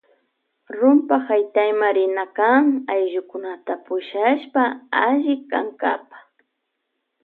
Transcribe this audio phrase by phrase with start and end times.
[0.77, 4.63] Rumpa haytayma rina kan ayllukunata pushashpa
[5.05, 6.17] alli kankapa.